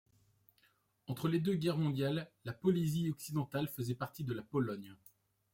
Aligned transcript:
Entre 1.05 1.27
les 1.27 1.39
deux 1.39 1.53
guerres 1.53 1.77
mondiales, 1.77 2.31
la 2.43 2.53
Polésie 2.53 3.11
occidentales 3.11 3.67
faisait 3.67 3.93
partie 3.93 4.23
de 4.23 4.33
la 4.33 4.41
Pologne. 4.41 4.95